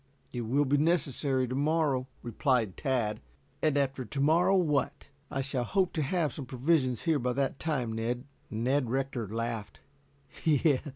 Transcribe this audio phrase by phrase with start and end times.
[0.33, 3.19] "It will be necessary to morrow," replied Tad.
[3.61, 7.59] "And after to morrow what?" "I shall hope to have some provisions here by that
[7.59, 9.79] time, Ned." Ned Rector laughed.